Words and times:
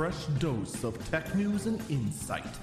fresh 0.00 0.24
dose 0.38 0.82
of 0.82 1.10
tech 1.10 1.34
news 1.34 1.66
and 1.66 1.78
insight. 1.90 2.56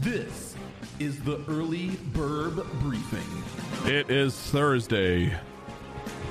This 0.00 0.56
is 0.98 1.22
the 1.22 1.40
Early 1.46 1.90
Bird 2.12 2.56
Briefing. 2.80 3.44
It 3.84 4.10
is 4.10 4.34
Thursday, 4.34 5.32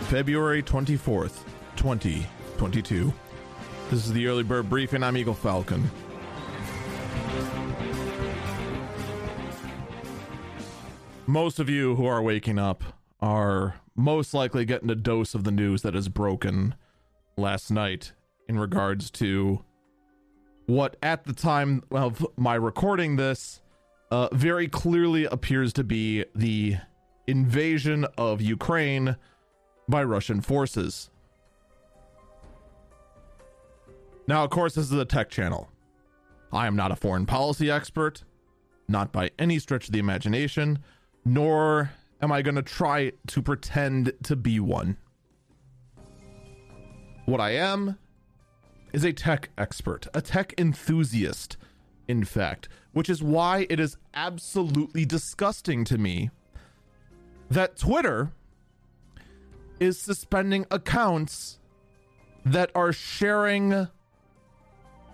February 0.09 0.61
24th, 0.61 1.45
2022. 1.77 3.13
This 3.89 4.05
is 4.05 4.11
the 4.11 4.27
Early 4.27 4.43
Bird 4.43 4.69
Briefing. 4.69 5.01
I'm 5.01 5.15
Eagle 5.15 5.33
Falcon. 5.33 5.89
Most 11.25 11.59
of 11.59 11.69
you 11.69 11.95
who 11.95 12.05
are 12.05 12.21
waking 12.21 12.59
up 12.59 12.83
are 13.21 13.75
most 13.95 14.33
likely 14.33 14.65
getting 14.65 14.89
a 14.89 14.95
dose 14.95 15.33
of 15.33 15.45
the 15.45 15.51
news 15.51 15.83
that 15.83 15.95
is 15.95 16.09
broken 16.09 16.75
last 17.37 17.71
night 17.71 18.11
in 18.49 18.59
regards 18.59 19.09
to 19.11 19.63
what, 20.69 20.95
at 21.01 21.25
the 21.25 21.33
time 21.33 21.81
of 21.91 22.25
my 22.37 22.53
recording 22.53 23.15
this, 23.15 23.59
uh, 24.11 24.29
very 24.31 24.67
clearly 24.67 25.25
appears 25.25 25.73
to 25.73 25.83
be 25.83 26.23
the 26.35 26.77
invasion 27.25 28.05
of 28.17 28.39
Ukraine 28.39 29.15
by 29.87 30.03
Russian 30.03 30.41
forces. 30.41 31.09
Now, 34.27 34.43
of 34.43 34.51
course, 34.51 34.75
this 34.75 34.85
is 34.85 34.91
a 34.91 35.05
tech 35.05 35.31
channel. 35.31 35.69
I 36.53 36.67
am 36.67 36.75
not 36.75 36.91
a 36.91 36.95
foreign 36.95 37.25
policy 37.25 37.71
expert, 37.71 38.23
not 38.87 39.11
by 39.11 39.31
any 39.39 39.57
stretch 39.57 39.87
of 39.87 39.91
the 39.91 39.99
imagination, 39.99 40.79
nor 41.25 41.91
am 42.21 42.31
I 42.31 42.43
going 42.43 42.55
to 42.55 42.61
try 42.61 43.11
to 43.27 43.41
pretend 43.41 44.13
to 44.23 44.35
be 44.35 44.59
one. 44.59 44.97
What 47.25 47.41
I 47.41 47.55
am 47.55 47.97
is 48.93 49.03
a 49.03 49.13
tech 49.13 49.49
expert, 49.57 50.07
a 50.13 50.21
tech 50.21 50.53
enthusiast, 50.57 51.57
in 52.07 52.23
fact, 52.23 52.69
which 52.93 53.09
is 53.09 53.21
why 53.21 53.67
it 53.69 53.79
is 53.79 53.97
absolutely 54.13 55.05
disgusting 55.05 55.83
to 55.85 55.97
me 55.97 56.29
that 57.49 57.77
Twitter 57.77 58.31
is 59.79 59.99
suspending 59.99 60.65
accounts 60.71 61.59
that 62.45 62.71
are 62.75 62.91
sharing 62.91 63.87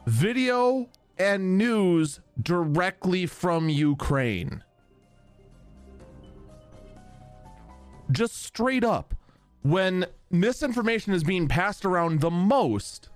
video 0.06 0.90
and 1.18 1.58
news 1.58 2.20
directly 2.42 3.26
from 3.26 3.70
Ukraine. 3.70 4.64
Just 8.12 8.44
straight 8.44 8.84
up, 8.84 9.16
when 9.64 10.06
misinformation 10.30 11.14
is 11.14 11.24
being 11.24 11.48
passed 11.48 11.86
around 11.86 12.22
the 12.22 12.30
most, 12.30 13.10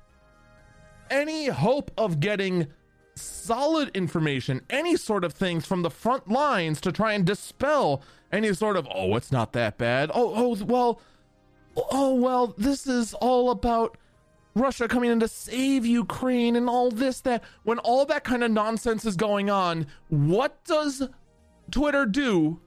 any 1.09 1.47
hope 1.47 1.91
of 1.97 2.19
getting 2.19 2.67
solid 3.15 3.89
information, 3.95 4.61
any 4.69 4.95
sort 4.95 5.23
of 5.23 5.33
things 5.33 5.65
from 5.65 5.81
the 5.81 5.89
front 5.89 6.29
lines 6.29 6.79
to 6.81 6.91
try 6.91 7.13
and 7.13 7.25
dispel 7.25 8.01
any 8.31 8.53
sort 8.53 8.77
of, 8.77 8.87
oh, 8.93 9.15
it's 9.15 9.31
not 9.31 9.53
that 9.53 9.77
bad. 9.77 10.11
Oh, 10.13 10.33
oh, 10.35 10.63
well, 10.63 11.01
oh, 11.91 12.13
well, 12.13 12.53
this 12.57 12.87
is 12.87 13.13
all 13.15 13.51
about 13.51 13.97
Russia 14.55 14.87
coming 14.87 15.11
in 15.11 15.19
to 15.19 15.27
save 15.27 15.85
Ukraine 15.85 16.55
and 16.55 16.69
all 16.69 16.91
this, 16.91 17.21
that. 17.21 17.43
When 17.63 17.79
all 17.79 18.05
that 18.05 18.23
kind 18.23 18.43
of 18.43 18.51
nonsense 18.51 19.05
is 19.05 19.15
going 19.15 19.49
on, 19.49 19.87
what 20.09 20.63
does 20.65 21.07
Twitter 21.71 22.05
do? 22.05 22.59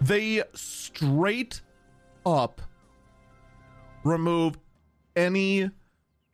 They 0.00 0.42
straight 0.54 1.62
up 2.26 2.60
remove 4.04 4.58
any 5.16 5.70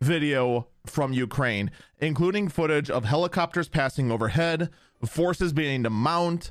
video 0.01 0.67
from 0.87 1.13
Ukraine, 1.13 1.71
including 2.01 2.49
footage 2.49 2.91
of 2.91 3.05
helicopters 3.05 3.69
passing 3.69 4.11
overhead, 4.11 4.71
forces 5.05 5.53
beginning 5.53 5.83
to 5.85 5.91
mount, 5.91 6.51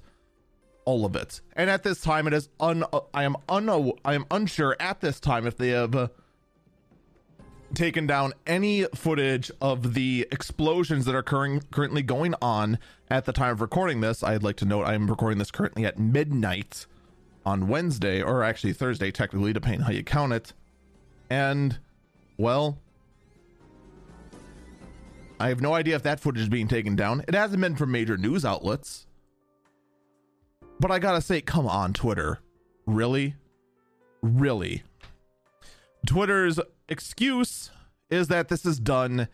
all 0.86 1.06
of 1.06 1.16
it. 1.16 1.42
And 1.56 1.70
at 1.70 1.84
this 1.84 2.02
time, 2.02 2.28
it 2.28 2.34
is 2.34 2.50
un. 2.60 2.84
I 3.14 3.24
am 3.24 3.36
un. 3.48 3.92
I 4.06 4.14
am 4.14 4.26
unsure 4.32 4.76
at 4.80 5.02
this 5.02 5.20
time 5.20 5.46
if 5.46 5.58
they 5.58 5.70
have. 5.70 6.12
Taken 7.76 8.08
down 8.08 8.34
any 8.48 8.86
footage 8.96 9.52
of 9.62 9.94
the 9.94 10.26
explosions 10.31 11.06
that 11.06 11.14
are 11.14 11.22
curring, 11.22 11.62
currently 11.70 12.02
going 12.02 12.34
on 12.42 12.80
at 13.12 13.26
the 13.26 13.31
time 13.31 13.52
of 13.52 13.62
recording 13.62 14.02
this. 14.02 14.24
I'd 14.24 14.42
like 14.42 14.56
to 14.56 14.66
note 14.66 14.86
I 14.86 14.96
am 14.96 15.08
recording 15.08 15.38
this 15.38 15.52
currently 15.52 15.86
at 15.86 16.00
midnight 16.00 16.88
on 17.46 17.68
Wednesday, 17.68 18.24
or 18.24 18.44
actually 18.44 18.74
Thursday, 18.74 19.12
technically, 19.12 19.54
depending 19.54 19.81
how 19.81 19.92
you 19.92 20.04
count 20.04 20.34
it. 20.34 20.54
And, 21.30 21.78
well, 22.38 22.80
I 25.40 25.50
have 25.50 25.62
no 25.62 25.74
idea 25.74 25.96
if 25.96 26.04
that 26.04 26.20
footage 26.20 26.42
is 26.42 26.50
being 26.50 26.68
taken 26.68 26.96
down. 26.96 27.24
It 27.28 27.34
hasn't 27.34 27.62
been 27.62 27.76
from 27.76 27.92
major 27.92 28.18
news 28.18 28.44
outlets. 28.44 29.08
But 30.80 30.92
I 30.92 31.00
gotta 31.00 31.22
say, 31.22 31.42
come 31.42 31.68
on, 31.68 31.94
Twitter. 31.94 32.40
Really? 32.86 33.36
Really? 34.22 34.84
Twitter's 36.06 36.60
excuse 36.88 37.72
is 38.10 38.28
that 38.28 38.50
this 38.50 38.66
is 38.66 38.80
done 38.80 39.28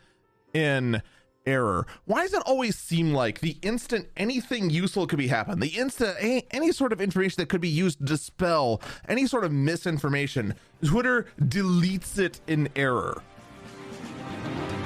in 0.53 1.01
error. 1.45 1.85
Why 2.05 2.23
does 2.23 2.33
it 2.33 2.43
always 2.45 2.75
seem 2.75 3.13
like 3.13 3.39
the 3.39 3.57
instant 3.61 4.07
anything 4.17 4.69
useful 4.69 5.07
could 5.07 5.19
be 5.19 5.27
happen, 5.27 5.59
the 5.59 5.69
instant 5.69 6.17
any, 6.19 6.45
any, 6.51 6.71
sort 6.71 6.91
of 6.91 7.01
information 7.01 7.41
that 7.41 7.49
could 7.49 7.61
be 7.61 7.69
used 7.69 7.99
to 7.99 8.05
dispel 8.05 8.81
any 9.07 9.27
sort 9.27 9.43
of 9.43 9.51
misinformation, 9.51 10.55
Twitter 10.83 11.27
deletes 11.39 12.17
it 12.17 12.41
in 12.47 12.69
error? 12.75 13.21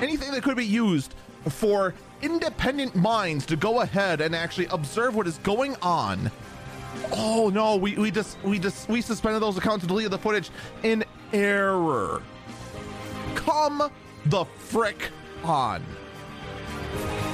Anything 0.02 0.32
that 0.32 0.44
could 0.44 0.58
be 0.58 0.66
used 0.66 1.16
for 1.50 1.94
independent 2.22 2.96
minds 2.96 3.46
to 3.48 3.56
go 3.56 3.82
ahead 3.82 4.22
and 4.22 4.36
actually 4.36 4.68
observe 4.68 5.16
what 5.16 5.28
is 5.28 5.38
going 5.40 5.76
on. 5.82 6.32
Oh 7.12 7.50
no, 7.54 7.76
we, 7.76 7.96
we 7.96 8.12
just 8.12 8.38
we 8.44 8.60
just 8.60 8.90
we 8.90 9.02
suspended 9.02 9.42
those 9.42 9.58
accounts 9.58 9.84
and 9.84 9.90
deleted 9.90 10.12
the 10.12 10.18
footage 10.18 10.50
in 10.84 11.04
error. 11.34 12.22
Come 13.36 13.92
the 14.26 14.46
frick 14.46 15.10
on. 15.44 15.84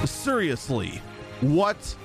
Seriously, 0.06 1.02
what 1.42 1.96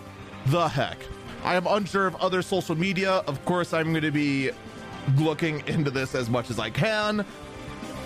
the 0.47 0.69
heck? 0.69 0.99
I 1.43 1.57
am 1.57 1.67
unsure 1.67 2.07
of 2.07 2.17
other 2.17 2.43
social 2.43 2.75
media. 2.75 3.23
Of 3.27 3.45
course, 3.45 3.73
I'm 3.73 3.93
going 3.93 4.03
to 4.03 4.11
be 4.11 4.51
looking 5.17 5.67
into 5.67 5.91
this 5.91 6.15
as 6.15 6.29
much 6.29 6.51
as 6.51 6.59
I 6.59 6.71
can, 6.71 7.25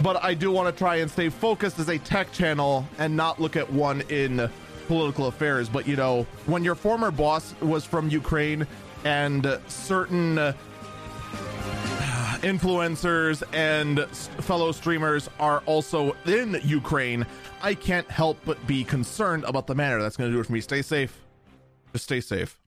but 0.03 0.23
I 0.23 0.35
do 0.35 0.51
want 0.51 0.75
to 0.75 0.79
try 0.79 0.97
and 0.97 1.11
stay 1.11 1.29
focused 1.29 1.79
as 1.79 1.89
a 1.89 1.99
tech 1.99 2.33
channel 2.33 2.87
and 2.99 3.17
not 3.17 3.41
look 3.41 3.57
at 3.57 3.71
one 3.73 4.03
in 4.03 4.51
political 4.87 5.27
affairs. 5.27 5.69
But 5.69 5.87
you 5.87 5.97
know, 5.97 6.27
when 6.47 6.65
your 6.65 6.75
former 6.75 7.11
boss 7.11 7.55
was 7.61 7.85
from 7.85 8.09
Ukraine 8.09 8.67
and 9.05 9.59
certain 9.67 10.39
uh, 10.39 10.53
influencers 12.43 13.43
and 13.53 14.07
fellow 14.45 14.73
streamers 14.73 15.29
are 15.41 15.63
also 15.67 16.15
in 16.27 16.61
Ukraine, 16.63 17.27
I 17.63 17.75
can't 17.75 18.11
help 18.11 18.39
but 18.45 18.65
be 18.67 18.85
concerned 18.85 19.45
about 19.45 19.67
the 19.67 19.75
manner 19.75 20.01
that's 20.03 20.17
going 20.17 20.31
to 20.31 20.37
do 20.37 20.41
it 20.41 20.47
for 20.47 20.53
me. 20.53 20.61
Stay 20.61 20.83
safe. 20.83 21.21
Just 21.93 22.05
stay 22.05 22.21
safe. 22.21 22.59